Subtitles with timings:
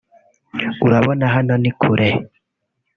[0.85, 2.09] urabona hano ni kure